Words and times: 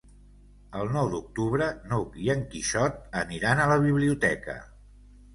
El 0.77 0.87
nou 0.93 1.09
d'octubre 1.09 1.67
n'Hug 1.91 2.15
i 2.27 2.31
en 2.33 2.41
Quixot 2.53 2.97
aniran 3.19 3.61
a 3.61 3.67
la 3.73 3.77
biblioteca. 3.83 4.57